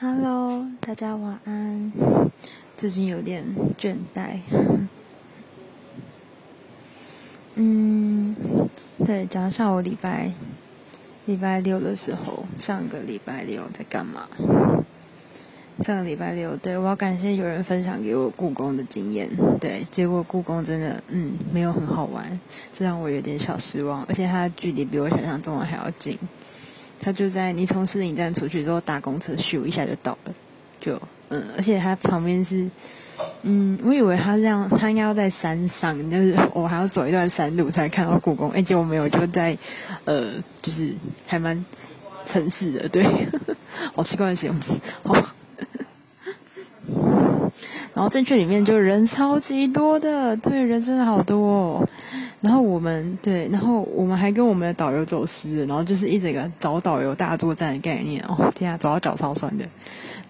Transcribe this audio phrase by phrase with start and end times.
[0.00, 1.92] Hello，大家晚安。
[2.76, 3.44] 最近有点
[3.76, 4.38] 倦怠。
[7.56, 8.36] 嗯，
[9.04, 10.30] 对，讲一下我礼拜
[11.24, 14.28] 礼拜六的时候，上个礼拜六在干嘛？
[15.80, 19.28] 上个礼拜六，对我要感谢有人分享给我故宫的经验。
[19.58, 22.38] 对，结果故宫真的，嗯，没有很好玩，
[22.72, 24.04] 这让我有点小失望。
[24.04, 26.16] 而且它的距离比我想象中的还要近。
[27.00, 30.34] 他就在你从四零站出去之后，搭公车咻一下就到了，
[30.80, 31.00] 就
[31.30, 32.68] 嗯，而且它旁边是，
[33.42, 39.56] 嗯，我以为它这样，它应该要在山上，就是我还要走一段山路才看到故宫，哎，结果没有，就在
[40.04, 40.32] 呃，
[40.62, 40.92] 就是
[41.26, 41.64] 还蛮
[42.24, 43.04] 城市的，对，
[43.94, 45.14] 好奇怪的形容词，好，
[47.94, 51.38] 然后进去里面就人超级多的，对，人真的好多。
[51.38, 51.88] 哦。
[52.40, 59.64] 然后我们对，然后我们还跟我们的导游走失，然后就是一整个找导游大作战的概念哦，天啊，走到脚超酸的。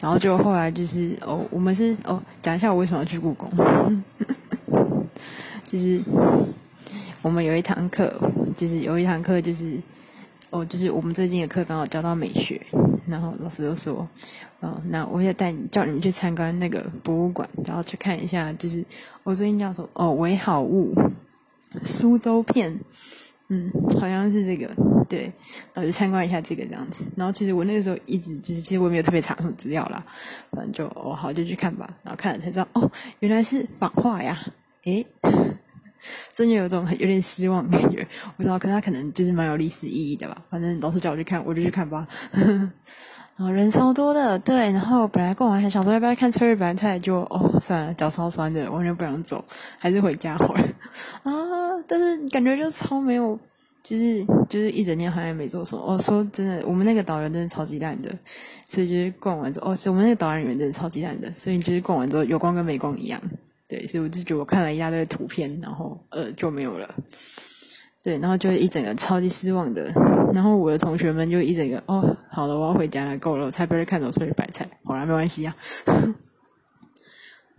[0.00, 3.50] 然后就后来就是哦，我们是哦，讲一下我为什么要去故宫，
[5.66, 6.00] 就是
[7.20, 8.12] 我们有一堂课，
[8.56, 9.78] 就是有一堂课就是
[10.50, 12.60] 哦，就是我们最近的课刚好教到美学，
[13.06, 14.08] 然后老师就说，
[14.60, 18.84] 哦，那我要带你叫你们去参观那个博物馆，然后去看一下，就是
[19.24, 20.94] 我最近叫做哦，唯好物。
[21.84, 22.78] 苏州片，
[23.48, 24.68] 嗯，好像是这个，
[25.08, 25.32] 对，
[25.74, 27.04] 然后就参观一下这个这样子。
[27.16, 30.04] 然后其实我那个时候一直就是，其实我没有特别查什么资料啦，
[30.50, 31.88] 反正就哦好就去看吧。
[32.02, 34.38] 然后看了才知道，哦，原来是仿画呀，
[34.84, 35.06] 诶，
[36.32, 38.06] 真的有种有点失望感觉。
[38.36, 40.42] 我知道，可他可能就是蛮有历史意义的吧。
[40.50, 42.06] 反正老师叫我去看，我就去看吧。
[43.38, 44.72] 然后人超多的，对。
[44.72, 49.44] 然后本来逛完还想说要不要看春日白菜，就哦算了，脚超酸的，完全不想走，
[49.78, 50.68] 还是回家好了。
[51.88, 53.38] 但是感觉就超没有，
[53.82, 55.82] 就是就是一整天好像没做什么。
[55.82, 58.10] 哦，说真的，我们那个导游真的超级烂的，
[58.66, 63.20] 所以就是逛完之后，哦，我们那个导演员真的超级烂的，所以就是逛完之后有光跟没光一样。
[63.66, 66.88] 对，所以我就觉得我看了一大堆图片，然后呃就没有了。
[68.02, 69.92] 对，然后就一整个超级失望的。
[70.32, 74.68] 然后我的同学们就一整个哦，好了，我要回家了，够了，才不会看走出去白菜。
[74.84, 75.56] 好了，没关系啊。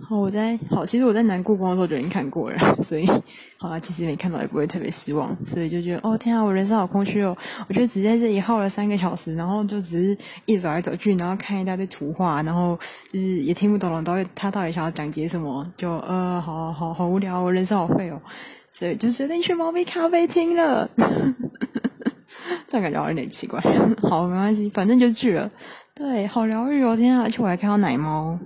[0.01, 3.05] 好，我在好，其实我在南故宫的时候就已经看过了， 所以
[3.57, 5.35] 好了，其实没看到也不会特别失望。
[5.45, 7.35] 所以就觉得哦，天啊，我人生好空虚哦。
[7.67, 12.79] 我觉得只在这里耗了三个小时，然后就只是一直走来走去，然后看一大堆图画，然后
[13.11, 18.19] 就是也听不懂了，到底他到底想要讲解什么，就呃，好好好无聊，我人生好废哦。
[18.71, 20.89] 所以就决定去猫咪咖啡厅了。
[22.67, 23.59] 这样感觉好有点奇怪，
[24.07, 25.51] 好没关系，反正就去了。
[25.93, 26.95] 对，好疗愈哦！
[26.95, 28.39] 天啊，而且我还看到奶猫，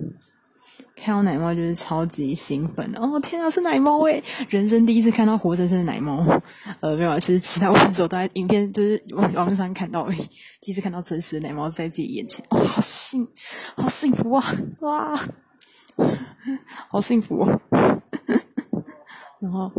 [1.04, 3.20] 看到奶猫就是超级兴奋哦！
[3.20, 6.16] 天啊，是奶猫诶，人生第一次看到活生生的奶猫。
[6.80, 10.18] 呃，没有，其实其他时候都在影片就是网网上看到而已。
[10.62, 13.28] 第一次看到真实的奶猫在自己眼前，哦，好幸，
[13.76, 14.54] 好幸福啊！
[14.80, 15.20] 哇，
[16.88, 17.46] 好幸福！
[19.42, 19.70] 然后。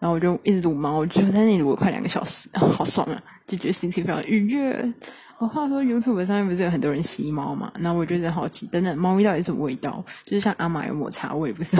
[0.00, 3.20] 然后我就一直撸猫，我就在那里撸了快两个小时，好爽啊！
[3.48, 4.94] 就觉得心情非常愉悦。
[5.38, 7.72] 我话说，YouTube 上面不是有很多人吸猫嘛？
[7.78, 10.04] 然后我就在好奇，等等，猫咪到底什么味道？
[10.24, 11.76] 就是像阿玛有抹茶味，不是？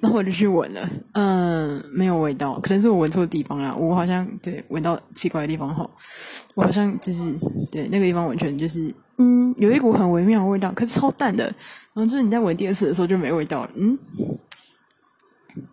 [0.00, 3.74] 然后我就去闻了，嗯，没有味道，可能是我闻错地方了。
[3.74, 5.88] 我好像对闻到奇怪的地方哈，
[6.54, 7.34] 我好像就是
[7.72, 11.44] 对那个地方完全就是，嗯，有一股很微妙的味道，可是超淡的。
[11.94, 13.98] 然后就是你在闻第二次的时候就没味道了，嗯。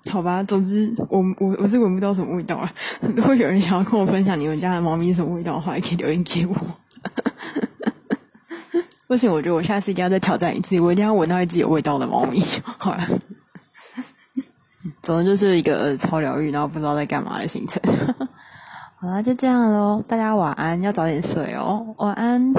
[0.09, 2.69] 好吧，总之我我我是闻不到什么味道啊。
[3.15, 6.55] 如果有人想要跟我分享你们家的猫咪什么味道的话，也可以留言给我。
[9.09, 12.43] 不行，我觉得我下次一定要再挑战一次，我一定要闻到一只有味道的猫咪。
[12.63, 13.07] 好了，
[15.01, 17.81] 总之就是一个超疗愈，然后不知道在干嘛的行程。
[19.01, 22.53] 好了，就这样喽，大家晚安，要早点睡哦，晚安。